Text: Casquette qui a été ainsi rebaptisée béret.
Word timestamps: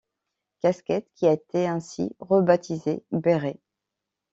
Casquette 0.63 1.11
qui 1.13 1.27
a 1.27 1.33
été 1.33 1.67
ainsi 1.67 2.15
rebaptisée 2.21 3.03
béret. 3.11 3.59